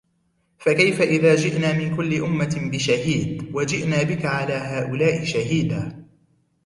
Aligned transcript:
فكيف 0.59 1.01
إذا 1.01 1.35
جئنا 1.35 1.73
من 1.73 1.95
كل 1.97 2.23
أمة 2.23 2.69
بشهيد 2.73 3.55
وجئنا 3.55 4.03
بك 4.03 4.25
على 4.25 4.53
هؤلاء 4.53 5.23
شهيدا 5.23 6.05